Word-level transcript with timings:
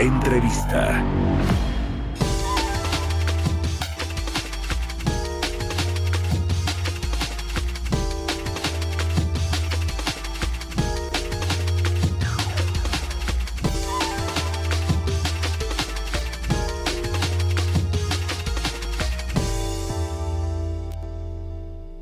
Entrevista. 0.00 1.04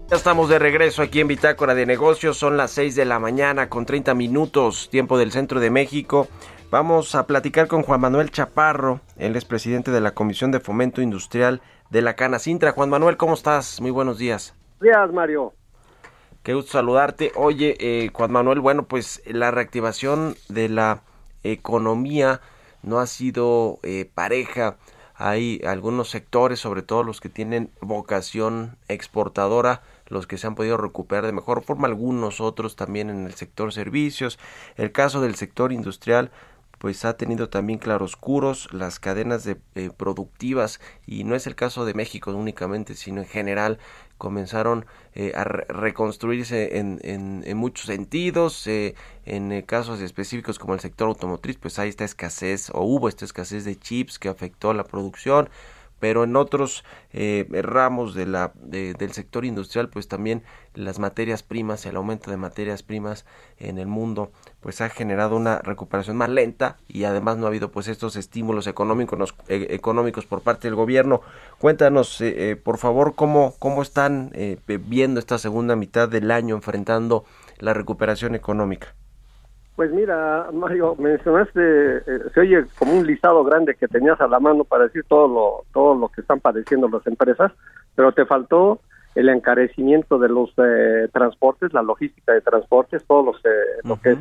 Estamos 0.09 0.49
de 0.49 0.61
regreso 0.61 1.03
aquí 1.03 1.19
en 1.19 1.27
Bitácora 1.27 1.75
de 1.75 1.85
Negocios. 1.85 2.39
Son 2.39 2.57
las 2.57 2.71
6 2.71 2.95
de 2.95 3.05
la 3.07 3.19
mañana 3.19 3.69
con 3.69 3.85
30 3.85 4.15
minutos, 4.15 4.89
tiempo 4.89 5.19
del 5.19 5.33
centro 5.33 5.59
de 5.59 5.71
México. 5.71 6.29
Vamos 6.71 7.15
a 7.15 7.27
platicar 7.27 7.67
con 7.67 7.83
Juan 7.83 8.03
Manuel 8.03 8.31
Chaparro. 8.31 9.01
Él 9.17 9.37
es 9.37 9.47
presidente 9.47 9.91
de 9.91 10.03
la 10.03 10.11
Comisión 10.13 10.51
de 10.51 10.61
Fomento 10.61 11.01
Industrial 11.01 11.63
de 11.89 12.03
la 12.03 12.15
Cana 12.15 12.39
Sintra. 12.39 12.73
Juan 12.73 12.91
Manuel, 12.91 13.17
¿cómo 13.17 13.33
estás? 13.33 13.81
Muy 13.81 13.91
buenos 13.91 14.19
días. 14.19 14.55
Días, 14.79 15.11
Mario. 15.11 15.55
Qué 16.43 16.53
gusto 16.53 16.73
saludarte. 16.73 17.33
Oye, 17.37 17.75
eh, 17.81 18.11
Juan 18.13 18.33
Manuel, 18.33 18.61
bueno, 18.61 18.83
pues 18.83 19.23
la 19.25 19.51
reactivación 19.51 20.37
de 20.51 20.69
la 20.69 21.01
economía 21.43 22.43
no 22.83 22.99
ha 22.99 23.07
sido 23.07 23.79
eh, 23.83 24.11
pareja. 24.13 24.77
Hay 25.15 25.63
algunos 25.67 26.11
sectores, 26.11 26.61
sobre 26.61 26.83
todo 26.83 27.03
los 27.03 27.23
que 27.23 27.31
tienen 27.31 27.71
vocación 27.81 28.77
exportadora, 28.89 29.81
los 30.07 30.27
que 30.27 30.37
se 30.37 30.47
han 30.47 30.55
podido 30.55 30.77
recuperar 30.77 31.25
de 31.25 31.33
mejor 31.33 31.63
forma, 31.63 31.89
algunos 31.89 32.43
otros 32.43 32.77
también 32.77 33.09
en 33.09 33.25
el 33.25 33.33
sector 33.33 33.73
servicios. 33.73 34.39
El 34.77 34.93
caso 34.93 35.23
del 35.23 35.35
sector 35.35 35.73
industrial 35.73 36.31
pues 36.79 37.05
ha 37.05 37.17
tenido 37.17 37.49
también 37.49 37.79
claroscuros 37.79 38.73
las 38.73 39.01
cadenas 39.01 39.45
de, 39.45 39.59
eh, 39.75 39.91
productivas 39.97 40.81
y 41.07 41.25
no 41.25 41.35
es 41.35 41.47
el 41.47 41.55
caso 41.55 41.85
de 41.85 41.95
México 41.95 42.33
únicamente 42.33 42.95
sino 42.95 43.21
en 43.21 43.27
general 43.27 43.79
comenzaron 44.17 44.87
eh, 45.15 45.33
a 45.37 45.45
reconstruirse 45.45 46.79
en, 46.79 47.01
en, 47.03 47.57
muchos 47.57 47.87
sentidos 47.87 48.67
eh, 48.67 48.95
en 49.27 49.63
casos 49.63 50.01
específicos 50.01 50.59
como 50.59 50.75
el 50.75 50.81
sector 50.81 51.09
automotriz 51.09 51.57
pues 51.57 51.79
hay 51.79 51.89
esta 51.89 52.05
escasez 52.05 52.71
o 52.71 52.83
hubo 52.83 53.09
esta 53.09 53.25
escasez 53.25 53.65
de 53.65 53.79
chips 53.79 54.19
que 54.19 54.29
afectó 54.29 54.73
la 54.73 54.85
producción 54.85 55.49
pero 56.01 56.25
en 56.25 56.37
otros 56.37 56.85
eh, 57.13 57.47
ramos 57.63 58.15
de 58.15 58.27
la, 58.27 58.53
del 58.55 59.13
sector 59.13 59.45
industrial 59.45 59.89
pues 59.89 60.09
también 60.09 60.43
las 60.75 60.99
materias 60.99 61.43
primas 61.43 61.87
el 61.87 61.97
aumento 61.97 62.31
de 62.31 62.37
materias 62.37 62.83
primas 62.83 63.25
en 63.59 63.79
el 63.79 63.87
mundo 63.87 64.31
pues 64.61 64.81
ha 64.81 64.89
generado 64.89 65.37
una 65.37 65.59
recuperación 65.59 66.17
más 66.17 66.29
lenta 66.29 66.77
y 66.89 67.05
además 67.05 67.37
no 67.37 67.47
ha 67.47 67.49
habido 67.49 67.71
pues 67.71 67.89
estos 67.89 68.17
estímulos 68.17 68.67
económicos 68.67 69.35
eh, 69.49 69.69
económicos 69.71 70.27
por 70.27 70.43
parte 70.43 70.69
del 70.69 70.75
gobierno. 70.75 71.21
Cuéntanos 71.59 72.21
eh, 72.21 72.57
por 72.63 72.79
favor 72.79 73.15
cómo 73.15 73.55
cómo 73.59 73.83
están 73.83 74.33
viendo 74.67 75.21
esta 75.21 75.39
segunda 75.39 75.77
mitad 75.77 76.09
del 76.09 76.31
año 76.31 76.55
enfrentando 76.55 77.25
la 77.59 77.75
recuperación 77.75 78.35
económica 78.35 78.95
pues 79.79 79.93
mira, 79.93 80.49
Mario, 80.53 80.97
mencionaste, 80.99 81.99
eh, 81.99 82.03
se 82.35 82.41
oye 82.41 82.65
como 82.81 82.95
un 82.95 83.07
listado 83.07 83.45
grande 83.45 83.77
que 83.77 83.87
tenías 83.87 84.21
a 84.21 84.27
la 84.27 84.41
mano 84.41 84.65
para 84.65 84.89
decir 84.89 85.05
todo 85.07 85.29
lo, 85.29 85.65
todo 85.73 85.95
lo 85.95 86.09
que 86.09 86.21
están 86.21 86.41
padeciendo 86.41 86.89
las 86.89 87.07
empresas, 87.07 87.53
pero 87.95 88.11
te 88.11 88.27
faltó 88.27 88.81
el 89.15 89.29
encarecimiento 89.29 90.19
de 90.19 90.31
los 90.31 90.51
eh, 90.57 91.09
transportes, 91.13 91.73
la 91.73 91.83
logística 91.83 92.33
de 92.33 92.41
transportes, 92.41 93.05
todos 93.07 93.25
los 93.25 93.37
eh, 93.45 93.79
lo 93.85 94.01
que 94.01 94.17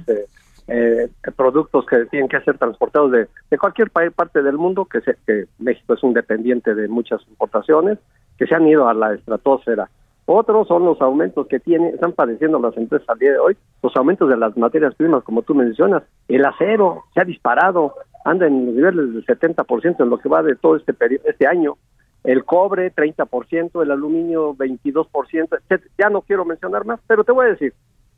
es 0.67 1.09
productos 1.35 1.87
que 1.87 2.05
tienen 2.05 2.29
que 2.29 2.39
ser 2.41 2.59
transportados 2.59 3.11
de, 3.11 3.27
de 3.49 3.57
cualquier 3.57 3.89
parte 3.89 4.43
del 4.43 4.59
mundo, 4.59 4.85
que, 4.85 5.01
se, 5.01 5.17
que 5.25 5.45
México 5.57 5.95
es 5.95 6.03
un 6.03 6.13
dependiente 6.13 6.75
de 6.75 6.87
muchas 6.87 7.27
importaciones, 7.29 7.97
que 8.37 8.45
se 8.45 8.53
han 8.53 8.67
ido 8.67 8.87
a 8.87 8.93
la 8.93 9.15
estratosfera. 9.15 9.89
Otros 10.29 10.67
son 10.67 10.83
los 10.83 10.99
aumentos 10.99 11.47
que 11.47 11.57
tienen, 11.57 11.93
están 11.93 12.11
padeciendo 12.11 12.59
las 12.59 12.75
empresas 12.75 13.07
al 13.07 13.17
día 13.17 13.31
de 13.31 13.39
hoy, 13.39 13.55
los 13.81 13.95
aumentos 13.95 14.27
de 14.27 14.35
las 14.35 14.57
materias 14.57 14.93
primas, 14.93 15.23
como 15.23 15.41
tú 15.41 15.55
mencionas. 15.55 16.03
El 16.27 16.43
acero 16.43 17.05
se 17.13 17.21
ha 17.21 17.23
disparado, 17.23 17.93
anda 18.25 18.45
en 18.45 18.75
niveles 18.75 19.13
del 19.13 19.25
70% 19.25 20.03
en 20.03 20.09
lo 20.09 20.17
que 20.17 20.27
va 20.27 20.43
de 20.43 20.57
todo 20.57 20.75
este 20.75 20.93
este 21.23 21.47
año. 21.47 21.77
El 22.25 22.43
cobre, 22.43 22.93
30%, 22.93 23.81
el 23.81 23.89
aluminio, 23.89 24.53
22%, 24.53 25.59
etc. 25.69 25.85
Ya 25.97 26.09
no 26.09 26.21
quiero 26.23 26.43
mencionar 26.43 26.85
más, 26.85 26.99
pero 27.07 27.23
te 27.23 27.31
voy 27.31 27.45
a 27.45 27.51
decir, 27.51 27.73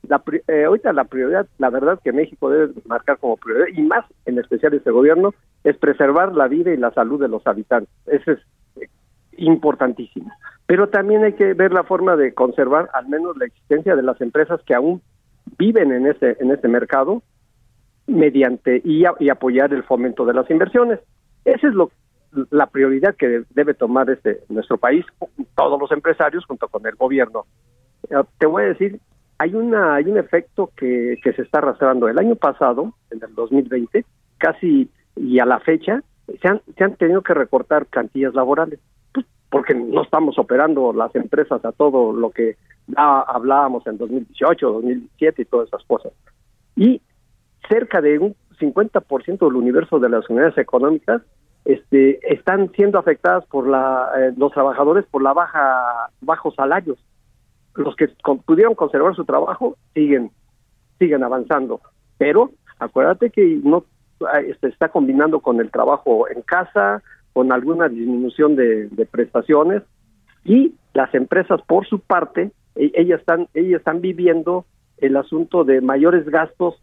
la, 0.08 0.20
eh, 0.48 0.64
ahorita 0.64 0.92
la 0.94 1.04
prioridad, 1.04 1.46
la 1.60 1.70
verdad 1.70 2.00
que 2.04 2.12
México 2.12 2.50
debe 2.50 2.74
marcar 2.86 3.20
como 3.20 3.38
prioridad, 3.38 3.68
y 3.72 3.84
más 3.84 4.04
en 4.26 4.40
especial 4.40 4.74
este 4.74 4.90
gobierno, 4.90 5.36
es 5.64 5.78
preservar 5.78 6.34
la 6.34 6.48
vida 6.48 6.74
y 6.74 6.78
la 6.78 6.90
salud 6.90 7.22
de 7.22 7.28
los 7.28 7.46
habitantes. 7.46 7.94
Eso 8.08 8.32
es 8.32 8.40
importantísimo 9.38 10.32
pero 10.70 10.88
también 10.88 11.24
hay 11.24 11.34
que 11.34 11.56
ver 11.56 11.74
la 11.74 11.84
forma 11.84 12.16
de 12.16 12.36
conservar 12.36 12.92
al 12.94 13.08
menos 13.08 13.36
la 13.38 13.46
existencia 13.46 13.96
de 13.96 14.04
las 14.04 14.22
empresas 14.22 14.62
que 14.68 14.76
aún 14.76 15.02
viven 15.58 15.92
en 15.92 16.06
este 16.06 16.38
en 16.40 16.52
este 16.52 16.68
mercado 16.68 17.24
mediante 18.06 18.80
y, 18.86 19.04
apoyar 19.04 19.74
el 19.74 19.82
fomento 19.82 20.26
de 20.26 20.36
las 20.36 20.48
inversiones. 20.52 21.00
Esa 21.44 21.70
es 21.70 21.74
lo 21.74 21.90
la 22.52 22.68
prioridad 22.68 23.16
que 23.16 23.46
debe 23.50 23.74
tomar 23.74 24.12
este 24.12 24.42
nuestro 24.48 24.78
país 24.78 25.04
todos 25.56 25.82
los 25.82 25.92
empresarios 25.92 26.46
junto 26.46 26.68
con 26.68 26.86
el 26.86 26.94
gobierno. 26.94 27.48
Eh, 28.12 28.22
te 28.38 28.46
voy 28.46 28.62
a 28.62 28.68
decir, 28.68 29.00
hay 29.40 29.56
una 29.56 29.96
hay 29.96 30.06
un 30.06 30.20
efecto 30.20 30.70
que, 30.78 31.18
que 31.24 31.34
se 31.34 31.42
está 31.42 31.58
arrastrando. 31.58 32.08
El 32.08 32.20
año 32.20 32.36
pasado, 32.36 32.94
en 33.10 33.24
el 33.24 33.34
2020, 33.34 34.06
casi 34.38 34.88
y 35.16 35.40
a 35.40 35.46
la 35.46 35.62
fecha 35.62 36.04
se 36.40 36.48
han, 36.48 36.62
se 36.78 36.84
han 36.84 36.96
tenido 36.96 37.24
que 37.24 37.34
recortar 37.34 37.88
plantillas 37.88 38.36
laborales 38.36 38.80
porque 39.50 39.74
no 39.74 40.04
estamos 40.04 40.38
operando 40.38 40.94
las 40.94 41.14
empresas 41.16 41.64
a 41.66 41.72
todo 41.72 42.14
lo 42.14 42.30
que 42.32 42.58
hablábamos 42.96 43.86
en 43.88 43.98
2018, 43.98 44.72
2017 44.74 45.42
y 45.42 45.46
todas 45.46 45.68
esas 45.68 45.84
cosas. 45.86 46.14
Y 46.76 47.02
cerca 47.68 48.02
de 48.02 48.20
un 48.20 48.36
50% 48.60 49.40
del 49.40 49.56
universo 49.56 50.00
de 50.00 50.10
las 50.10 50.30
unidades 50.30 50.58
económicas 50.58 51.22
este, 51.66 52.20
están 52.34 52.72
siendo 52.72 52.98
afectadas 52.98 53.46
por 53.46 53.68
la, 53.68 54.10
eh, 54.18 54.34
los 54.38 54.52
trabajadores 54.52 55.06
por 55.06 55.22
la 55.22 55.34
baja 55.34 56.10
bajos 56.22 56.56
salarios. 56.56 56.98
Los 57.76 57.96
que 57.96 58.10
pudieron 58.46 58.76
conservar 58.76 59.16
su 59.16 59.26
trabajo 59.26 59.78
siguen 59.94 60.32
siguen 60.98 61.24
avanzando, 61.24 61.80
pero 62.18 62.52
acuérdate 62.78 63.30
que 63.30 63.60
no 63.64 63.86
este, 64.46 64.68
está 64.68 64.90
combinando 64.90 65.40
con 65.40 65.62
el 65.62 65.72
trabajo 65.72 66.28
en 66.28 66.42
casa, 66.42 67.02
con 67.40 67.54
alguna 67.54 67.88
disminución 67.88 68.58
de, 68.58 69.08
prestaciones 69.10 69.82
y 70.44 70.74
las 70.94 71.16
empresas 71.16 71.62
por 71.62 71.88
su 71.88 72.02
parte 72.02 72.52
e, 72.76 72.92
ellas 72.96 73.22
están 73.22 73.48
ellas 73.54 73.80
están 73.80 74.02
viviendo 74.02 74.66
el 74.98 75.16
asunto 75.16 75.64
de 75.64 75.80
mayores 75.80 76.26
gastos 76.26 76.76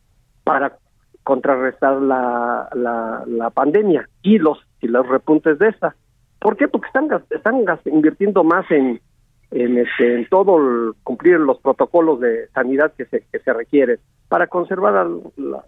para 0.44 0.78
contrarrestar 1.24 2.00
la, 2.00 2.70
la, 2.72 3.50
pandemia 3.50 4.08
y 4.22 4.38
los 4.38 4.58
y 4.80 4.88
los 4.88 5.06
repuntes 5.06 5.58
de 5.58 5.68
esta. 5.68 5.94
¿Por 6.38 6.56
qué? 6.56 6.68
Porque 6.68 6.86
están 6.86 7.10
están 7.28 7.62
invirtiendo 7.84 8.42
más 8.42 8.64
en 8.70 8.98
en, 9.50 9.76
este, 9.76 10.14
en 10.14 10.26
todo 10.30 10.94
cumplir 11.02 11.38
los 11.38 11.58
protocolos 11.58 12.18
de 12.20 12.48
sanidad 12.54 12.94
que 12.96 13.04
se 13.04 13.26
que 13.30 13.40
se 13.40 13.52
requieren 13.52 13.98
para 14.30 14.46
conservar 14.46 15.06
la, 15.36 15.62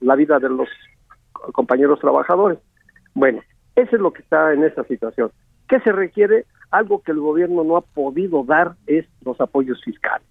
la 0.00 0.16
vida 0.16 0.38
de 0.38 0.50
los 0.50 0.68
compañeros 1.54 1.98
trabajadores. 1.98 2.58
Bueno, 3.14 3.40
eso 3.76 3.96
es 3.96 4.02
lo 4.02 4.12
que 4.12 4.22
está 4.22 4.52
en 4.52 4.64
esta 4.64 4.84
situación. 4.84 5.30
¿Qué 5.68 5.80
se 5.80 5.92
requiere? 5.92 6.46
Algo 6.70 7.02
que 7.02 7.12
el 7.12 7.20
gobierno 7.20 7.64
no 7.64 7.76
ha 7.76 7.80
podido 7.80 8.44
dar 8.44 8.74
es 8.86 9.06
los 9.24 9.40
apoyos 9.40 9.82
fiscales. 9.82 10.26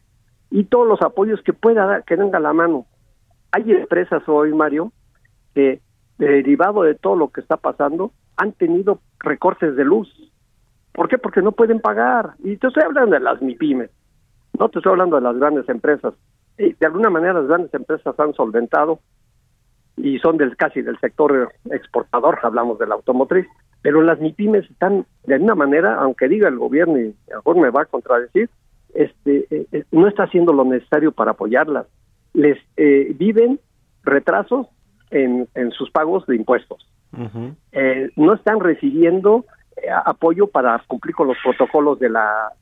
Y 0.50 0.66
todos 0.66 0.88
los 0.88 1.02
apoyos 1.02 1.42
que 1.42 1.54
pueda 1.54 1.86
dar, 1.86 2.04
que 2.04 2.16
venga 2.16 2.38
a 2.38 2.42
la 2.42 2.54
mano. 2.54 2.86
Hay 3.52 3.72
empresas 3.72 4.22
hoy, 4.28 4.54
Mario, 4.54 4.92
que 5.54 5.82
derivado 6.18 6.84
de 6.84 6.96
todo 6.96 7.16
lo 7.16 7.30
que 7.30 7.42
está 7.42 7.58
pasando, 7.58 8.12
han 8.38 8.52
tenido 8.54 9.00
recortes 9.20 9.76
de 9.76 9.84
luz. 9.84 10.10
¿Por 10.92 11.08
qué? 11.08 11.18
Porque 11.18 11.42
no 11.42 11.52
pueden 11.52 11.80
pagar. 11.80 12.36
Y 12.44 12.58
te 12.58 12.68
estoy 12.68 12.84
hablando 12.84 13.14
de 13.14 13.20
las 13.20 13.42
MIPIMES, 13.42 13.90
no 14.60 14.70
te 14.70 14.80
estoy 14.80 14.92
hablando 14.92 15.16
de 15.16 15.24
las 15.24 15.36
grandes 15.38 15.68
empresas. 15.70 16.14
de 16.58 16.86
alguna 16.86 17.10
manera 17.10 17.34
las 17.34 17.48
grandes 17.48 17.74
empresas 17.74 18.20
han 18.20 18.34
solventado 18.34 19.00
y 19.98 20.20
son 20.20 20.38
del 20.38 20.56
casi 20.56 20.82
del 20.82 21.00
sector 21.00 21.54
exportador, 21.72 22.40
hablamos 22.44 22.80
de 22.80 22.88
la 22.88 22.96
automotriz, 22.96 23.46
pero 23.82 24.02
las 24.02 24.20
MIPIMES 24.20 24.70
están 24.70 25.06
de 25.26 25.36
alguna 25.36 25.56
manera, 25.56 25.96
aunque 25.96 26.28
diga 26.28 26.48
el 26.48 26.58
gobierno 26.58 27.00
y 27.00 27.14
mejor 27.30 27.58
me 27.58 27.70
va 27.70 27.82
a 27.84 27.86
contradecir, 27.86 28.50
este, 28.94 29.46
eh, 29.50 29.68
eh, 29.72 29.84
no 29.92 30.08
está 30.08 30.24
haciendo 30.24 30.54
lo 30.54 30.64
necesario 30.64 31.12
para 31.12 31.32
apoyarlas. 31.32 31.88
Les 32.34 32.58
eh, 32.78 33.14
viven 33.16 33.60
retrasos 34.04 34.68
en, 35.12 35.48
en, 35.56 35.72
sus 35.72 35.92
pagos 35.92 36.26
de 36.28 36.36
impuestos. 36.36 36.88
no 38.16 38.34
están 38.34 38.60
recibiendo 38.60 39.46
apoyo 40.06 40.48
para 40.48 40.82
cumplir 40.88 41.14
con 41.16 41.28
los 41.28 41.38
protocolos 41.44 42.00
de 42.00 42.10
la 42.10 42.54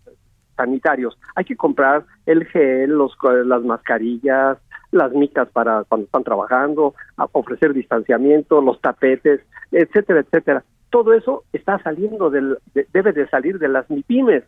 sanitarios. 0.57 1.17
Hay 1.35 1.45
que 1.45 1.55
comprar 1.55 2.05
el 2.25 2.45
gel, 2.45 2.91
los, 2.91 3.13
las 3.45 3.63
mascarillas, 3.63 4.57
las 4.91 5.11
micas 5.13 5.49
para 5.49 5.83
cuando 5.85 6.05
están 6.05 6.23
trabajando, 6.23 6.93
ofrecer 7.31 7.73
distanciamiento, 7.73 8.61
los 8.61 8.79
tapetes, 8.81 9.41
etcétera, 9.71 10.21
etcétera. 10.21 10.63
Todo 10.89 11.13
eso 11.13 11.43
está 11.53 11.79
saliendo 11.79 12.29
del, 12.29 12.57
debe 12.93 13.13
de 13.13 13.27
salir 13.29 13.59
de 13.59 13.69
las 13.69 13.89
MIPIMES. 13.89 14.43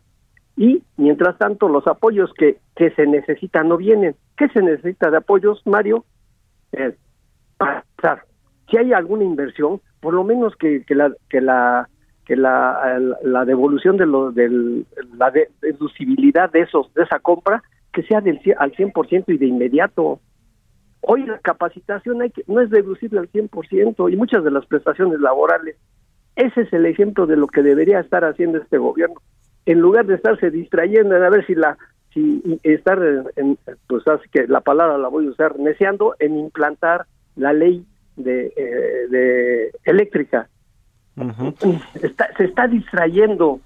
Y 0.56 0.82
mientras 0.96 1.36
tanto, 1.38 1.68
los 1.68 1.86
apoyos 1.86 2.32
que, 2.34 2.58
que 2.76 2.90
se 2.90 3.06
necesitan 3.06 3.68
no 3.68 3.76
vienen. 3.76 4.14
¿Qué 4.36 4.48
se 4.48 4.62
necesita 4.62 5.10
de 5.10 5.16
apoyos, 5.16 5.62
Mario? 5.64 6.04
Eh, 6.72 6.94
para 7.58 8.24
si 8.70 8.78
hay 8.78 8.92
alguna 8.92 9.24
inversión, 9.24 9.80
por 10.00 10.14
lo 10.14 10.24
menos 10.24 10.54
que, 10.56 10.84
que 10.84 10.94
la 10.94 11.12
que 11.28 11.40
la 11.40 11.88
que 12.24 12.36
la, 12.36 13.44
devolución 13.46 13.98
de 13.98 14.06
lo, 14.06 14.32
del, 14.32 14.86
la 15.18 15.30
deducibilidad 15.60 16.50
de 16.50 16.60
esos 16.60 16.92
de 16.94 17.02
esa 17.02 17.18
compra 17.18 17.62
que 17.92 18.02
sea 18.02 18.20
del 18.20 18.40
al 18.58 18.72
100% 18.72 19.24
y 19.28 19.38
de 19.38 19.46
inmediato. 19.46 20.20
Hoy 21.06 21.24
la 21.24 21.38
capacitación 21.38 22.22
hay 22.22 22.30
que, 22.30 22.44
no 22.46 22.60
es 22.60 22.70
deducible 22.70 23.20
al 23.20 23.30
100% 23.30 24.12
y 24.12 24.16
muchas 24.16 24.42
de 24.44 24.50
las 24.50 24.66
prestaciones 24.66 25.20
laborales. 25.20 25.76
Ese 26.36 26.62
es 26.62 26.72
el 26.72 26.86
ejemplo 26.86 27.26
de 27.26 27.36
lo 27.36 27.46
que 27.46 27.62
debería 27.62 28.00
estar 28.00 28.24
haciendo 28.24 28.58
este 28.58 28.78
gobierno. 28.78 29.20
En 29.66 29.80
lugar 29.80 30.06
de 30.06 30.14
estarse 30.14 30.50
distrayendo 30.50 31.16
en 31.16 31.22
a 31.22 31.30
ver 31.30 31.46
si 31.46 31.54
la 31.54 31.76
si 32.12 32.60
estar 32.62 33.00
en, 33.36 33.58
pues 33.88 34.06
así 34.06 34.28
que 34.30 34.46
la 34.46 34.60
palabra 34.60 34.98
la 34.98 35.08
voy 35.08 35.26
a 35.26 35.30
usar 35.30 35.58
neceando 35.58 36.14
en 36.20 36.38
implantar 36.38 37.06
la 37.34 37.52
ley 37.52 37.84
de, 38.16 38.52
eh, 38.56 39.08
de 39.10 39.72
eléctrica 39.84 40.48
se 42.36 42.44
está 42.44 42.66
distrayendo. 42.66 43.60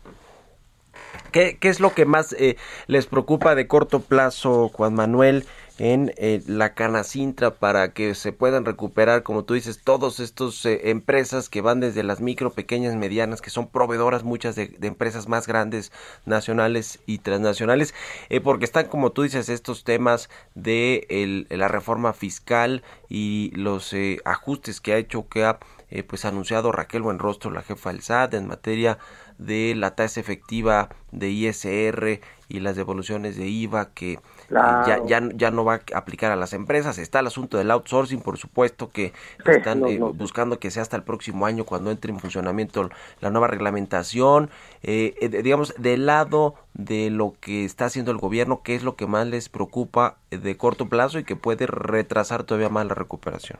¿Qué, 1.32 1.58
¿Qué, 1.60 1.68
es 1.68 1.80
lo 1.80 1.90
que 1.90 2.04
más 2.04 2.34
eh, 2.38 2.56
les 2.86 3.06
preocupa 3.06 3.54
de 3.54 3.66
corto 3.66 4.00
plazo, 4.00 4.68
Juan 4.68 4.94
Manuel, 4.94 5.44
en 5.78 6.12
eh, 6.16 6.42
la 6.46 6.74
Canacintra 6.74 7.54
para 7.54 7.92
que 7.92 8.14
se 8.14 8.32
puedan 8.32 8.64
recuperar, 8.64 9.22
como 9.22 9.44
tú 9.44 9.54
dices, 9.54 9.80
todos 9.82 10.20
estos 10.20 10.64
eh, 10.66 10.90
empresas 10.90 11.48
que 11.48 11.60
van 11.60 11.80
desde 11.80 12.02
las 12.02 12.20
micro, 12.20 12.52
pequeñas, 12.52 12.96
medianas, 12.96 13.40
que 13.40 13.50
son 13.50 13.68
proveedoras 13.68 14.24
muchas 14.24 14.56
de, 14.56 14.76
empresas 14.82 15.28
más 15.28 15.46
grandes, 15.46 15.92
nacionales 16.26 17.00
y 17.06 17.18
transnacionales, 17.18 17.94
porque 18.42 18.64
están, 18.64 18.86
como 18.88 19.12
tú 19.12 19.22
dices, 19.22 19.48
estos 19.48 19.84
temas 19.84 20.28
de 20.54 21.46
la 21.50 21.68
reforma 21.68 22.12
fiscal 22.12 22.82
y 23.08 23.52
los 23.54 23.94
ajustes 24.24 24.80
que 24.80 24.92
ha 24.92 24.98
hecho 24.98 25.28
que 25.28 25.44
ha 25.44 25.58
eh, 25.90 26.02
pues 26.02 26.26
anunciado 26.26 26.70
Raquel 26.70 27.02
Buenrostro, 27.02 27.50
la 27.50 27.62
jefa 27.62 27.90
del 27.90 28.02
SAT, 28.02 28.34
en 28.34 28.46
materia 28.46 28.98
de 29.38 29.74
la 29.74 29.94
tasa 29.94 30.20
efectiva 30.20 30.90
de 31.12 31.30
ISR 31.30 32.20
y 32.48 32.60
las 32.60 32.76
devoluciones 32.76 33.36
de 33.36 33.48
IVA 33.48 33.94
que 33.94 34.18
eh, 34.50 34.54
ya, 34.86 35.02
ya, 35.06 35.28
ya 35.34 35.50
no 35.50 35.64
va 35.64 35.74
a 35.74 35.98
aplicar 35.98 36.32
a 36.32 36.36
las 36.36 36.52
empresas. 36.52 36.98
Está 36.98 37.20
el 37.20 37.26
asunto 37.26 37.58
del 37.58 37.70
outsourcing, 37.70 38.20
por 38.20 38.38
supuesto, 38.38 38.90
que 38.90 39.12
están 39.44 39.84
eh, 39.86 39.98
buscando 39.98 40.58
que 40.58 40.70
sea 40.70 40.82
hasta 40.82 40.96
el 40.96 41.02
próximo 41.02 41.46
año 41.46 41.64
cuando 41.64 41.90
entre 41.90 42.12
en 42.12 42.18
funcionamiento 42.18 42.90
la 43.20 43.30
nueva 43.30 43.48
reglamentación. 43.48 44.50
digamos, 44.82 45.74
del 45.78 46.06
lado 46.06 46.54
de 46.74 47.10
lo 47.10 47.34
que 47.40 47.64
está 47.64 47.86
haciendo 47.86 48.10
el 48.10 48.18
gobierno, 48.18 48.62
¿qué 48.62 48.74
es 48.74 48.84
lo 48.84 48.96
que 48.96 49.06
más 49.06 49.26
les 49.26 49.48
preocupa 49.48 50.16
de 50.30 50.56
corto 50.56 50.88
plazo 50.88 51.18
y 51.18 51.24
que 51.24 51.36
puede 51.36 51.66
retrasar 51.66 52.44
todavía 52.44 52.68
más 52.68 52.86
la 52.86 52.94
recuperación? 52.94 53.58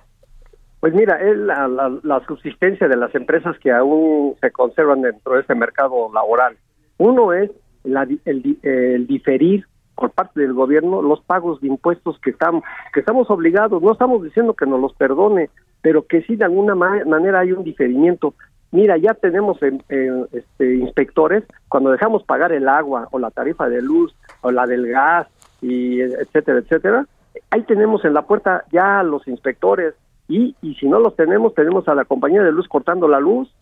Pues 0.80 0.94
mira, 0.94 1.20
es 1.20 1.36
la, 1.36 1.66
la, 2.02 2.24
subsistencia 2.26 2.86
de 2.86 2.96
las 2.96 3.12
empresas 3.14 3.58
que 3.58 3.72
aún 3.72 4.36
se 4.40 4.52
conservan 4.52 5.02
dentro 5.02 5.34
de 5.34 5.40
este 5.40 5.56
mercado 5.56 6.12
laboral. 6.14 6.56
Uno 6.98 7.32
es 7.32 7.50
la, 7.82 8.06
el, 8.24 9.06
diferir 9.08 9.66
por 9.98 10.12
parte 10.12 10.40
del 10.40 10.52
gobierno 10.52 11.02
los 11.02 11.20
pagos 11.22 11.60
de 11.60 11.66
impuestos 11.66 12.18
que 12.20 12.30
estamos 12.30 12.62
que 12.94 13.00
estamos 13.00 13.28
obligados. 13.30 13.82
No 13.82 13.92
estamos 13.92 14.22
diciendo 14.22 14.54
que 14.54 14.66
nos 14.66 14.80
los 14.80 14.94
perdone, 14.94 15.50
pero 15.82 16.06
que 16.06 16.22
sí 16.22 16.36
de 16.36 16.44
alguna 16.44 16.74
manera 16.74 17.40
hay 17.40 17.52
un 17.52 17.64
diferimiento. 17.64 18.34
Mira, 18.70 18.96
ya 18.96 19.14
tenemos 19.14 19.58
este, 19.62 20.74
inspectores 20.76 21.42
cuando 21.68 21.90
dejamos 21.90 22.22
pagar 22.22 22.52
el 22.52 22.68
agua 22.68 23.08
o 23.10 23.18
la 23.18 23.30
tarifa 23.30 23.68
de 23.68 23.82
luz 23.82 24.14
o 24.42 24.52
la 24.52 24.66
del 24.66 24.86
gas 24.86 25.26
y 25.60 26.00
etcétera, 26.00 26.58
etcétera. 26.58 27.06
Ahí 27.50 27.62
tenemos 27.62 28.04
en 28.04 28.14
la 28.14 28.22
puerta 28.22 28.64
ya 28.70 29.02
los 29.02 29.26
inspectores 29.26 29.94
y, 30.28 30.54
y 30.62 30.74
si 30.74 30.86
no 30.86 31.00
los 31.00 31.16
tenemos, 31.16 31.54
tenemos 31.54 31.88
a 31.88 31.94
la 31.94 32.04
compañía 32.04 32.42
de 32.42 32.52
luz 32.52 32.68
cortando 32.68 33.08
la 33.08 33.20
luz. 33.20 33.52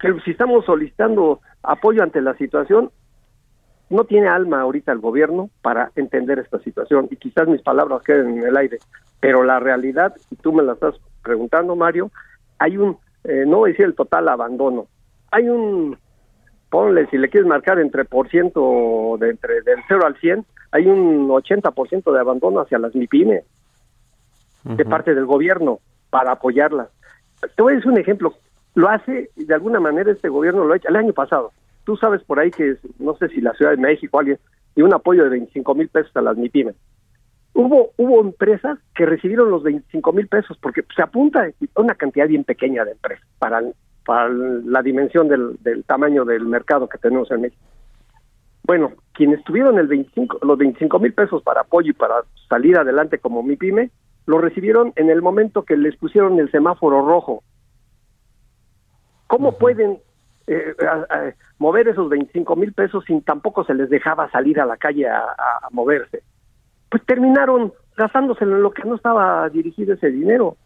Que 0.00 0.12
si 0.24 0.32
estamos 0.32 0.64
solicitando 0.64 1.40
apoyo 1.62 2.02
ante 2.02 2.20
la 2.20 2.34
situación, 2.34 2.90
no 3.88 4.04
tiene 4.04 4.28
alma 4.28 4.60
ahorita 4.60 4.92
el 4.92 4.98
gobierno 4.98 5.50
para 5.62 5.92
entender 5.96 6.38
esta 6.38 6.58
situación 6.60 7.08
y 7.10 7.16
quizás 7.16 7.48
mis 7.48 7.62
palabras 7.62 8.02
queden 8.02 8.38
en 8.38 8.44
el 8.44 8.56
aire, 8.56 8.78
pero 9.20 9.42
la 9.42 9.60
realidad, 9.60 10.14
y 10.30 10.36
tú 10.36 10.52
me 10.52 10.62
la 10.62 10.72
estás 10.72 10.94
preguntando, 11.22 11.76
Mario, 11.76 12.10
hay 12.58 12.76
un, 12.76 12.98
eh, 13.24 13.44
no 13.46 13.58
voy 13.58 13.70
a 13.70 13.72
decir 13.72 13.86
el 13.86 13.94
total 13.94 14.28
abandono, 14.28 14.86
hay 15.30 15.48
un, 15.48 15.96
ponle, 16.70 17.06
si 17.08 17.18
le 17.18 17.28
quieres 17.28 17.48
marcar 17.48 17.78
entre 17.78 18.04
por 18.04 18.28
ciento, 18.28 19.16
de 19.20 19.30
entre 19.30 19.62
del 19.62 19.78
0 19.86 20.06
al 20.06 20.16
100, 20.16 20.44
hay 20.72 20.86
un 20.86 21.28
80% 21.28 22.12
de 22.12 22.20
abandono 22.20 22.60
hacia 22.60 22.78
las 22.78 22.94
MIPIMES 22.94 23.44
de 24.64 24.84
parte 24.84 25.14
del 25.14 25.26
gobierno 25.26 25.78
para 26.10 26.32
apoyarlas. 26.32 26.88
Te 27.54 27.62
voy 27.62 27.74
a 27.74 27.76
decir 27.76 27.90
un 27.90 27.98
ejemplo. 27.98 28.34
Lo 28.74 28.88
hace, 28.88 29.30
de 29.36 29.54
alguna 29.54 29.78
manera, 29.78 30.10
este 30.10 30.28
gobierno 30.28 30.64
lo 30.64 30.74
ha 30.74 30.76
hecho 30.76 30.88
el 30.88 30.96
año 30.96 31.12
pasado. 31.12 31.52
Tú 31.86 31.96
sabes 31.96 32.20
por 32.24 32.40
ahí 32.40 32.50
que, 32.50 32.76
no 32.98 33.16
sé 33.16 33.28
si 33.28 33.40
la 33.40 33.54
Ciudad 33.54 33.70
de 33.70 33.76
México, 33.76 34.18
alguien, 34.18 34.40
y 34.74 34.82
un 34.82 34.92
apoyo 34.92 35.22
de 35.22 35.30
25 35.30 35.74
mil 35.76 35.88
pesos 35.88 36.10
a 36.16 36.20
las 36.20 36.36
MIPIMES. 36.36 36.74
Hubo, 37.54 37.92
hubo 37.96 38.20
empresas 38.20 38.76
que 38.96 39.06
recibieron 39.06 39.52
los 39.52 39.62
25 39.62 40.12
mil 40.12 40.26
pesos 40.26 40.58
porque 40.60 40.82
se 40.94 41.00
apunta 41.00 41.48
una 41.76 41.94
cantidad 41.94 42.26
bien 42.26 42.42
pequeña 42.42 42.84
de 42.84 42.90
empresas 42.90 43.24
para, 43.38 43.62
para 44.04 44.28
la 44.28 44.82
dimensión 44.82 45.28
del, 45.28 45.56
del 45.60 45.84
tamaño 45.84 46.24
del 46.24 46.44
mercado 46.44 46.88
que 46.88 46.98
tenemos 46.98 47.30
en 47.30 47.42
México. 47.42 47.62
Bueno, 48.64 48.92
quienes 49.12 49.44
tuvieron 49.44 49.78
el 49.78 49.86
25, 49.86 50.40
los 50.42 50.58
25 50.58 50.98
mil 50.98 51.14
pesos 51.14 51.40
para 51.44 51.60
apoyo 51.60 51.90
y 51.90 51.94
para 51.94 52.16
salir 52.48 52.76
adelante 52.76 53.18
como 53.18 53.44
MIPYME, 53.44 53.92
lo 54.26 54.38
recibieron 54.38 54.92
en 54.96 55.08
el 55.08 55.22
momento 55.22 55.62
que 55.62 55.76
les 55.76 55.96
pusieron 55.96 56.40
el 56.40 56.50
semáforo 56.50 57.06
rojo. 57.06 57.44
¿Cómo 59.28 59.56
pueden 59.56 59.98
eh, 60.46 60.74
mover 61.58 61.88
esos 61.88 62.08
25 62.08 62.56
mil 62.56 62.72
pesos 62.72 63.04
sin 63.04 63.22
tampoco 63.22 63.64
se 63.64 63.74
les 63.74 63.90
dejaba 63.90 64.30
salir 64.30 64.60
a 64.60 64.66
la 64.66 64.76
calle 64.76 65.08
a, 65.08 65.24
moverse? 65.70 66.22
Pues 66.90 67.04
terminaron 67.04 67.72
gastándose 67.96 68.44
en 68.44 68.62
lo 68.62 68.70
que 68.70 68.84
no 68.84 68.94
estaba 68.94 69.48
dirigido 69.48 69.94
ese 69.94 70.10
dinero. 70.10 70.56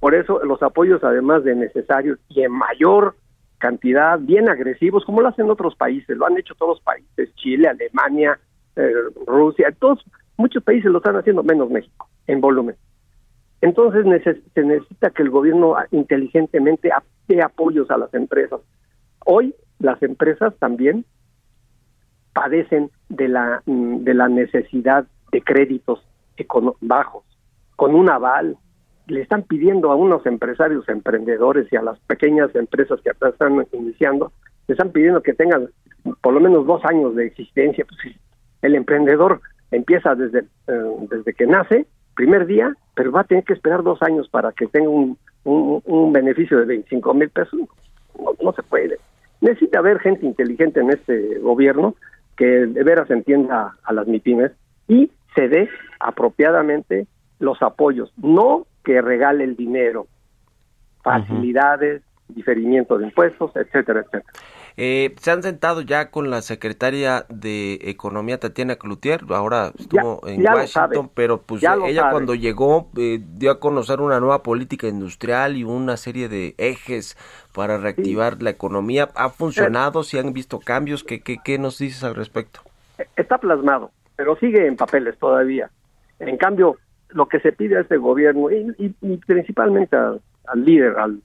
Por 0.00 0.14
eso 0.14 0.44
los 0.44 0.62
apoyos, 0.62 1.02
además 1.02 1.44
de 1.44 1.54
necesarios 1.54 2.18
y 2.28 2.42
en 2.42 2.52
mayor 2.52 3.16
cantidad, 3.58 4.18
bien 4.18 4.48
agresivos, 4.48 5.04
como 5.04 5.22
lo 5.22 5.28
hacen 5.28 5.50
otros 5.50 5.74
países, 5.74 6.16
lo 6.16 6.26
han 6.26 6.36
hecho 6.36 6.54
todos 6.54 6.76
los 6.76 6.80
países, 6.82 7.34
Chile, 7.36 7.68
Alemania, 7.68 8.38
eh, 8.76 8.92
Rusia, 9.26 9.74
todos, 9.78 10.04
muchos 10.36 10.62
países 10.62 10.90
lo 10.90 10.98
están 10.98 11.16
haciendo, 11.16 11.42
menos 11.42 11.70
México, 11.70 12.08
en 12.26 12.40
volumen. 12.42 12.76
Entonces 13.62 14.04
se 14.54 14.62
necesita 14.62 15.10
que 15.10 15.22
el 15.22 15.30
gobierno 15.30 15.76
inteligentemente 15.90 16.90
dé 17.26 17.42
apoyos 17.42 17.90
a 17.90 17.96
las 17.96 18.12
empresas. 18.14 18.60
Hoy 19.28 19.54
las 19.80 20.02
empresas 20.02 20.54
también 20.58 21.04
padecen 22.32 22.90
de 23.08 23.28
la, 23.28 23.62
mm, 23.66 24.04
de 24.04 24.14
la 24.14 24.28
necesidad 24.28 25.06
de 25.32 25.42
créditos 25.42 26.02
bajos, 26.80 27.24
con 27.74 27.94
un 27.94 28.08
aval. 28.08 28.56
Le 29.08 29.22
están 29.22 29.42
pidiendo 29.42 29.90
a 29.90 29.96
unos 29.96 30.24
empresarios, 30.26 30.88
emprendedores 30.88 31.66
y 31.72 31.76
a 31.76 31.82
las 31.82 31.98
pequeñas 32.00 32.54
empresas 32.54 33.00
que 33.00 33.10
están 33.10 33.66
iniciando, 33.72 34.32
le 34.68 34.72
están 34.74 34.90
pidiendo 34.90 35.22
que 35.22 35.34
tengan 35.34 35.68
por 36.22 36.32
lo 36.32 36.40
menos 36.40 36.64
dos 36.66 36.84
años 36.84 37.16
de 37.16 37.26
existencia. 37.26 37.84
Pues, 37.84 38.16
el 38.62 38.74
emprendedor 38.76 39.40
empieza 39.70 40.14
desde, 40.14 40.40
eh, 40.68 40.96
desde 41.10 41.34
que 41.34 41.46
nace 41.46 41.86
primer 42.14 42.46
día, 42.46 42.72
pero 42.94 43.12
va 43.12 43.22
a 43.22 43.24
tener 43.24 43.44
que 43.44 43.52
esperar 43.52 43.82
dos 43.82 44.00
años 44.02 44.28
para 44.28 44.52
que 44.52 44.66
tenga 44.66 44.88
un, 44.88 45.18
un, 45.44 46.12
beneficio 46.12 46.58
de 46.58 46.64
25 46.64 47.14
mil 47.14 47.28
pesos. 47.30 47.60
No, 48.42 48.52
se 48.52 48.62
puede. 48.62 48.98
Necesita 49.40 49.78
haber 49.78 49.98
gente 50.00 50.26
inteligente 50.26 50.80
en 50.80 50.90
este 50.90 51.38
gobierno 51.38 51.94
que 52.36 52.44
de 52.44 52.82
veras 52.82 53.10
entienda 53.10 53.76
a 53.82 53.92
las 53.92 54.06
MIPIMES 54.06 54.52
y 54.88 55.10
se 55.34 55.48
dé 55.48 55.68
apropiadamente 56.00 57.06
los 57.38 57.60
apoyos, 57.62 58.12
no 58.16 58.66
que 58.84 59.00
regale 59.02 59.44
el 59.44 59.56
dinero, 59.56 60.06
facilidades, 61.02 62.02
diferimiento 62.28 62.98
de 62.98 63.06
impuestos, 63.06 63.54
etcétera, 63.54 64.00
etcétera. 64.00 64.32
Eh, 64.78 65.14
se 65.18 65.30
han 65.30 65.42
sentado 65.42 65.80
ya 65.80 66.10
con 66.10 66.28
la 66.28 66.42
secretaria 66.42 67.24
de 67.30 67.78
Economía, 67.82 68.38
Tatiana 68.38 68.76
Cloutier, 68.76 69.22
ahora 69.30 69.72
estuvo 69.78 70.20
en 70.28 70.44
Washington, 70.44 71.10
pero 71.14 71.40
pues 71.40 71.62
ella 71.62 72.10
cuando 72.10 72.34
llegó 72.34 72.90
eh, 72.98 73.20
dio 73.22 73.52
a 73.52 73.58
conocer 73.58 74.00
una 74.02 74.20
nueva 74.20 74.42
política 74.42 74.86
industrial 74.86 75.56
y 75.56 75.64
una 75.64 75.96
serie 75.96 76.28
de 76.28 76.54
ejes 76.58 77.16
para 77.54 77.78
reactivar 77.78 78.42
la 78.42 78.50
economía. 78.50 79.08
¿Ha 79.14 79.30
funcionado? 79.30 80.02
¿Si 80.02 80.18
han 80.18 80.34
visto 80.34 80.60
cambios? 80.60 81.04
¿Qué, 81.04 81.22
qué, 81.22 81.38
qué 81.42 81.58
nos 81.58 81.78
dices 81.78 82.04
al 82.04 82.14
respecto? 82.14 82.60
Está 83.16 83.38
plasmado, 83.38 83.92
pero 84.14 84.36
sigue 84.36 84.66
en 84.66 84.76
papeles 84.76 85.18
todavía. 85.18 85.70
En 86.18 86.36
cambio, 86.36 86.76
lo 87.08 87.28
que 87.28 87.40
se 87.40 87.52
pide 87.52 87.78
a 87.78 87.80
este 87.80 87.96
gobierno 87.96 88.50
y, 88.50 88.90
principalmente 89.26 89.96
al, 89.96 90.20
líder, 90.54 90.98
al 90.98 91.22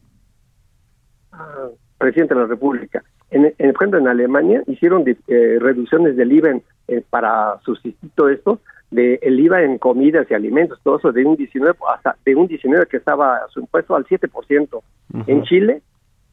presidente 1.98 2.34
de 2.34 2.42
la 2.42 2.48
República, 2.48 3.04
en, 3.32 3.54
en, 3.58 3.70
ejemplo, 3.70 3.98
en 3.98 4.08
Alemania 4.08 4.62
hicieron 4.68 5.06
eh, 5.08 5.58
reducciones 5.60 6.18
del 6.18 6.34
IVA 6.34 6.60
eh, 6.88 7.04
para 7.10 7.60
sustituir 7.64 8.12
todo 8.14 8.30
esto, 8.30 8.60
de 8.92 9.20
el 9.22 9.40
IVA 9.40 9.64
en 9.64 9.78
comidas 9.78 10.28
y 10.30 10.34
alimentos, 10.34 10.80
todo 10.84 10.98
eso 10.98 11.14
de 11.14 11.26
un 11.26 11.38
19 11.38 11.78
hasta 11.96 12.18
de 12.26 12.36
un 12.36 12.48
19 12.48 12.88
que 12.88 12.98
estaba 12.98 13.40
su 13.50 13.62
impuesto 13.62 13.96
al 13.96 14.06
7%. 14.06 14.82
En 15.28 15.44
Chile 15.44 15.82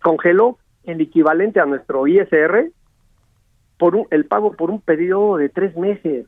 congeló 0.03 0.59
el 0.85 1.01
equivalente 1.01 1.61
a 1.61 1.67
nuestro 1.67 2.07
ISR 2.07 2.71
por 3.79 3.95
un, 3.95 4.07
el 4.11 4.25
pago 4.27 4.53
por 4.53 4.71
un 4.71 4.81
periodo 4.81 5.37
de 5.37 5.49
tres 5.49 5.77
meses. 5.77 6.27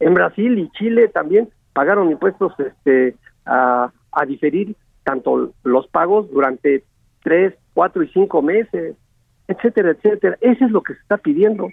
En 0.00 0.12
Brasil 0.12 0.58
y 0.58 0.68
Chile 0.72 1.08
también 1.08 1.48
pagaron 1.72 2.10
impuestos 2.10 2.52
este 2.58 3.16
a, 3.46 3.90
a 4.12 4.26
diferir 4.26 4.76
tanto 5.02 5.52
los 5.62 5.86
pagos 5.88 6.30
durante 6.30 6.84
tres, 7.22 7.54
cuatro 7.72 8.02
y 8.02 8.08
cinco 8.08 8.42
meses 8.42 8.96
etcétera, 9.48 9.90
etcétera. 9.90 10.36
Eso 10.40 10.64
es 10.64 10.70
lo 10.70 10.82
que 10.82 10.94
se 10.94 11.00
está 11.00 11.18
pidiendo. 11.18 11.68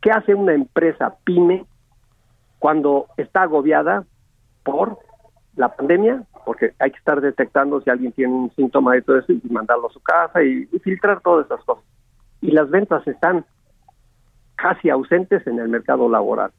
¿Qué 0.00 0.10
hace 0.10 0.34
una 0.34 0.54
empresa 0.54 1.16
pyme 1.24 1.64
cuando 2.58 3.06
está 3.16 3.42
agobiada 3.42 4.04
por 4.64 4.98
la 5.56 5.74
pandemia? 5.74 6.24
Porque 6.44 6.74
hay 6.80 6.90
que 6.90 6.98
estar 6.98 7.20
detectando 7.20 7.80
si 7.80 7.90
alguien 7.90 8.12
tiene 8.12 8.32
un 8.32 8.50
síntoma 8.56 8.94
de 8.94 9.02
todo 9.02 9.18
eso 9.18 9.32
y 9.32 9.40
mandarlo 9.48 9.88
a 9.88 9.92
su 9.92 10.00
casa 10.00 10.42
y, 10.42 10.66
filtrar 10.82 11.20
todas 11.20 11.46
esas 11.46 11.64
cosas. 11.64 11.84
Y 12.40 12.50
las 12.50 12.68
ventas 12.70 13.06
están 13.06 13.44
casi 14.56 14.90
ausentes 14.90 15.46
en 15.46 15.60
el 15.60 15.68
mercado 15.68 16.08
laboral. 16.08 16.50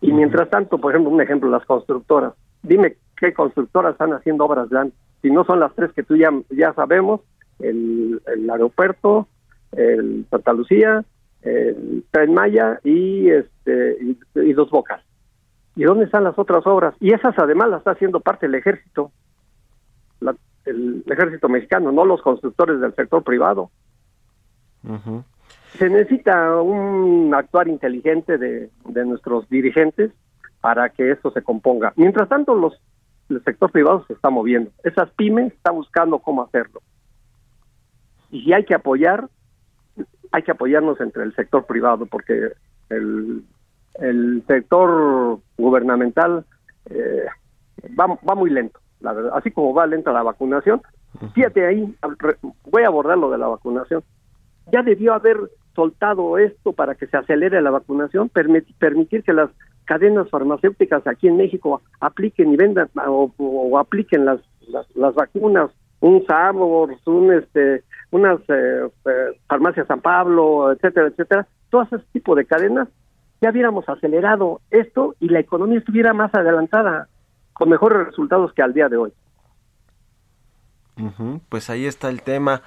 Y 0.00 0.12
mientras 0.12 0.50
tanto, 0.50 0.78
por 0.78 0.92
ejemplo, 0.92 1.12
un 1.12 1.20
ejemplo, 1.20 1.48
las 1.48 1.64
constructoras. 1.64 2.34
Dime 2.62 2.96
qué 3.16 3.32
constructoras 3.32 3.92
están 3.92 4.12
haciendo 4.12 4.44
obras 4.44 4.68
grandes. 4.68 4.98
Si 5.22 5.30
no 5.30 5.44
son 5.44 5.60
las 5.60 5.72
tres 5.74 5.92
que 5.92 6.02
tú 6.02 6.16
ya, 6.16 6.30
ya 6.50 6.72
sabemos, 6.74 7.20
el, 7.58 8.20
aeropuerto, 8.50 9.28
el 9.72 10.26
Santa 10.30 10.52
Lucía, 10.52 11.04
el 11.42 12.04
Tren 12.10 12.34
Maya 12.34 12.80
y, 12.84 13.28
este, 13.30 13.98
y, 14.34 14.52
Dos 14.52 14.70
Bocas. 14.70 15.02
¿Y 15.76 15.84
dónde 15.84 16.04
están 16.04 16.24
las 16.24 16.38
otras 16.38 16.66
obras? 16.66 16.94
Y 17.00 17.12
esas 17.12 17.38
además 17.38 17.68
las 17.70 17.78
está 17.80 17.92
haciendo 17.92 18.20
parte 18.20 18.46
del 18.46 18.54
ejército, 18.54 19.10
el, 20.64 21.04
ejército 21.06 21.48
mexicano, 21.48 21.92
no 21.92 22.04
los 22.04 22.22
constructores 22.22 22.80
del 22.80 22.94
sector 22.94 23.22
privado. 23.22 23.70
Se 25.78 25.90
necesita 25.90 26.60
un 26.60 27.34
actuar 27.34 27.68
inteligente 27.68 28.38
de, 28.38 28.70
de 28.84 29.04
nuestros 29.04 29.48
dirigentes 29.48 30.12
para 30.60 30.88
que 30.88 31.10
esto 31.10 31.30
se 31.32 31.42
componga. 31.42 31.92
Mientras 31.96 32.28
tanto, 32.28 32.54
los 32.54 32.80
el 33.28 33.42
sector 33.44 33.70
privado 33.70 34.04
se 34.06 34.12
está 34.14 34.30
moviendo. 34.30 34.70
Esas 34.82 35.10
pymes 35.12 35.52
están 35.52 35.74
buscando 35.76 36.18
cómo 36.18 36.42
hacerlo. 36.42 36.82
Y 38.34 38.42
si 38.42 38.52
hay 38.52 38.64
que 38.64 38.74
apoyar, 38.74 39.28
hay 40.32 40.42
que 40.42 40.50
apoyarnos 40.50 41.00
entre 41.00 41.22
el 41.22 41.32
sector 41.36 41.66
privado, 41.66 42.06
porque 42.06 42.50
el, 42.88 43.44
el 44.00 44.42
sector 44.48 45.38
gubernamental 45.56 46.44
eh, 46.90 47.26
va, 47.96 48.18
va 48.28 48.34
muy 48.34 48.50
lento, 48.50 48.80
la 48.98 49.12
verdad. 49.12 49.30
Así 49.36 49.52
como 49.52 49.72
va 49.72 49.86
lenta 49.86 50.12
la 50.12 50.24
vacunación, 50.24 50.82
fíjate 51.32 51.64
ahí, 51.64 51.96
voy 52.64 52.82
a 52.82 52.88
abordar 52.88 53.18
lo 53.18 53.30
de 53.30 53.38
la 53.38 53.46
vacunación. 53.46 54.02
Ya 54.72 54.82
debió 54.82 55.14
haber 55.14 55.38
soltado 55.76 56.36
esto 56.36 56.72
para 56.72 56.96
que 56.96 57.06
se 57.06 57.16
acelere 57.16 57.62
la 57.62 57.70
vacunación, 57.70 58.30
permitir 58.30 59.22
que 59.22 59.32
las 59.32 59.50
cadenas 59.84 60.28
farmacéuticas 60.28 61.06
aquí 61.06 61.28
en 61.28 61.36
México 61.36 61.82
apliquen 62.00 62.52
y 62.52 62.56
vendan 62.56 62.88
o, 63.06 63.78
apliquen 63.78 64.24
las, 64.24 64.40
las, 64.66 64.86
las, 64.96 65.14
vacunas, 65.14 65.70
un 66.04 66.26
Sabor, 66.26 66.94
un 67.06 67.32
este, 67.32 67.82
unas 68.10 68.38
eh, 68.48 68.88
eh, 69.06 69.40
farmacias 69.48 69.86
San 69.86 70.02
Pablo, 70.02 70.70
etcétera, 70.72 71.08
etcétera, 71.08 71.46
todo 71.70 71.82
ese 71.82 71.98
tipo 72.12 72.34
de 72.34 72.44
cadenas, 72.44 72.88
ya 73.40 73.50
hubiéramos 73.50 73.88
acelerado 73.88 74.60
esto 74.70 75.14
y 75.18 75.30
la 75.30 75.40
economía 75.40 75.78
estuviera 75.78 76.12
más 76.12 76.34
adelantada, 76.34 77.08
con 77.54 77.70
mejores 77.70 78.06
resultados 78.06 78.52
que 78.52 78.62
al 78.62 78.74
día 78.74 78.90
de 78.90 78.98
hoy. 78.98 79.12
Pues 81.48 81.70
ahí 81.70 81.86
está 81.86 82.10
el 82.10 82.20
tema. 82.20 82.60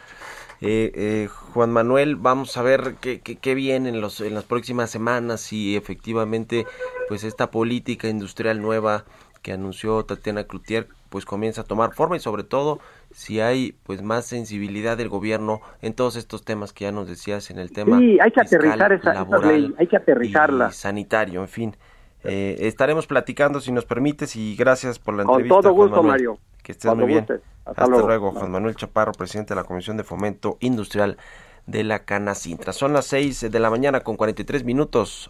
Eh, 0.59 0.91
eh, 0.95 1.27
Juan 1.53 1.71
Manuel, 1.71 2.15
vamos 2.15 2.57
a 2.57 2.63
ver 2.63 2.95
qué, 2.99 3.21
qué, 3.21 3.55
viene 3.55 3.89
en, 3.89 4.01
los, 4.01 4.19
en 4.19 4.33
las 4.33 4.45
próximas 4.45 4.89
semanas 4.89 5.41
si 5.41 5.75
efectivamente 5.75 6.65
pues 7.07 7.23
esta 7.23 7.51
política 7.51 8.07
industrial 8.07 8.59
nueva 8.59 9.05
que 9.43 9.53
anunció 9.53 10.03
Tatiana 10.03 10.45
Cloutier 10.45 10.87
pues 11.09 11.25
comienza 11.25 11.61
a 11.61 11.63
tomar 11.63 11.93
forma 11.93 12.17
y 12.17 12.19
sobre 12.19 12.43
todo 12.43 12.79
si 13.11 13.39
hay 13.39 13.73
pues 13.83 14.01
más 14.01 14.25
sensibilidad 14.25 14.97
del 14.97 15.09
gobierno 15.09 15.61
en 15.81 15.93
todos 15.93 16.15
estos 16.15 16.43
temas 16.43 16.73
que 16.73 16.85
ya 16.85 16.91
nos 16.91 17.07
decías 17.07 17.49
en 17.49 17.59
el 17.59 17.71
tema 17.71 17.99
sí 17.99 18.17
hay 18.19 18.31
que 18.31 18.41
aterrizar 18.41 18.91
esa, 18.93 19.23
ley 19.39 19.73
hay 19.77 19.87
que 19.87 19.97
aterrizarla. 19.97 20.69
y 20.69 20.73
sanitario 20.73 21.41
en 21.41 21.47
fin. 21.47 21.77
Eh, 22.23 22.67
estaremos 22.67 23.07
platicando 23.07 23.61
si 23.61 23.71
nos 23.71 23.85
permites 23.85 24.35
y 24.35 24.55
gracias 24.55 24.99
por 24.99 25.15
la 25.15 25.23
entrevista 25.23 25.55
con 25.55 25.63
todo 25.63 25.73
gusto 25.73 26.03
Mario. 26.03 26.39
Que 26.61 26.73
estés 26.73 26.93
muy 26.93 27.05
bien. 27.05 27.25
hasta, 27.63 27.87
luego. 27.87 28.31
Juan 28.31 28.51
Manuel 28.51 28.75
Chaparro 28.75 29.13
presidente 29.13 29.53
de 29.53 29.61
la 29.61 29.63
Comisión 29.63 29.95
de 29.95 30.03
Fomento 30.03 30.57
Industrial 30.59 31.17
de 31.65 31.83
la 31.83 31.99
Canacintra. 31.99 32.73
Son 32.73 32.91
las 32.91 33.05
6 33.05 33.51
de 33.51 33.59
la 33.59 33.69
mañana 33.69 34.01
con 34.01 34.17
43 34.17 34.63
minutos. 34.65 35.29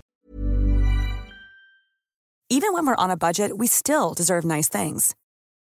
Even 2.49 2.73
when 2.73 2.87
we're 2.87 2.95
on 2.97 3.11
a 3.11 3.17
budget 3.17 3.51
we 3.57 3.67
still 3.67 4.13
deserve 4.15 4.45
nice 4.45 4.69
things 4.69 5.15